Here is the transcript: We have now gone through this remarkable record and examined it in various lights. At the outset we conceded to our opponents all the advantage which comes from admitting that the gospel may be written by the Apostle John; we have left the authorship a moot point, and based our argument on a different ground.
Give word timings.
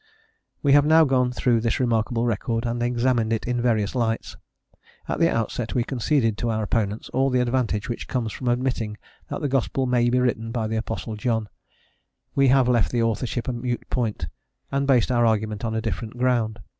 We 0.63 0.73
have 0.73 0.83
now 0.87 1.05
gone 1.05 1.31
through 1.31 1.61
this 1.61 1.79
remarkable 1.79 2.25
record 2.25 2.65
and 2.65 2.81
examined 2.81 3.31
it 3.31 3.45
in 3.47 3.61
various 3.61 3.93
lights. 3.93 4.35
At 5.07 5.19
the 5.19 5.29
outset 5.29 5.75
we 5.75 5.83
conceded 5.83 6.39
to 6.39 6.49
our 6.49 6.63
opponents 6.63 7.09
all 7.09 7.29
the 7.29 7.39
advantage 7.39 7.87
which 7.87 8.07
comes 8.07 8.33
from 8.33 8.47
admitting 8.47 8.97
that 9.29 9.41
the 9.41 9.47
gospel 9.47 9.85
may 9.85 10.09
be 10.09 10.19
written 10.19 10.51
by 10.51 10.65
the 10.65 10.75
Apostle 10.77 11.17
John; 11.17 11.49
we 12.33 12.47
have 12.47 12.67
left 12.67 12.91
the 12.91 13.03
authorship 13.03 13.47
a 13.47 13.53
moot 13.53 13.87
point, 13.91 14.25
and 14.71 14.87
based 14.87 15.11
our 15.11 15.23
argument 15.23 15.63
on 15.63 15.75
a 15.75 15.81
different 15.81 16.17
ground. 16.17 16.57